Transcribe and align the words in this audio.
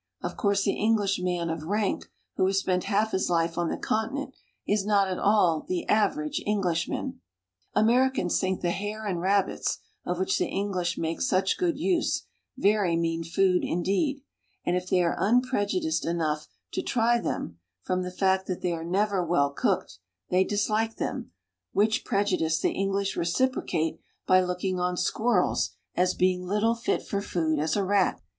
Of 0.23 0.35
course 0.35 0.63
the 0.63 0.71
Englishman 0.73 1.51
of 1.51 1.65
rank, 1.65 2.09
who 2.35 2.47
has 2.47 2.57
spent 2.57 2.85
half 2.85 3.11
his 3.11 3.29
life 3.29 3.55
on 3.55 3.69
the 3.69 3.77
continent, 3.77 4.33
is 4.67 4.83
not 4.83 5.07
at 5.07 5.19
all 5.19 5.63
the 5.67 5.87
average 5.87 6.41
Englishman. 6.43 7.21
Americans 7.75 8.39
think 8.39 8.61
the 8.61 8.71
hare 8.71 9.05
and 9.05 9.21
rabbits, 9.21 9.77
of 10.03 10.17
which 10.17 10.39
the 10.39 10.47
English 10.47 10.97
make 10.97 11.21
such 11.21 11.55
good 11.55 11.77
use, 11.77 12.23
very 12.57 12.97
mean 12.97 13.23
food 13.23 13.63
indeed, 13.63 14.23
and 14.65 14.75
if 14.75 14.89
they 14.89 15.03
are 15.03 15.15
unprejudiced 15.19 16.03
enough 16.03 16.47
to 16.71 16.81
try 16.81 17.19
them, 17.19 17.59
from 17.83 18.01
the 18.01 18.09
fact 18.09 18.47
that 18.47 18.61
they 18.63 18.71
are 18.71 18.83
never 18.83 19.23
well 19.23 19.51
cooked, 19.51 19.99
they 20.31 20.43
dislike 20.43 20.95
them, 20.95 21.29
which 21.73 22.03
prejudice 22.03 22.59
the 22.59 22.71
English 22.71 23.15
reciprocate 23.15 23.99
by 24.25 24.41
looking 24.41 24.79
on 24.79 24.97
squirrels 24.97 25.75
as 25.93 26.15
being 26.15 26.41
as 26.45 26.49
little 26.49 26.73
fit 26.73 27.03
for 27.05 27.21
food 27.21 27.59
as 27.59 27.75
a 27.75 27.83
rat. 27.83 28.19